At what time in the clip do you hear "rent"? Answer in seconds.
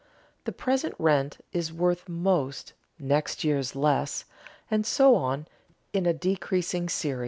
0.97-1.45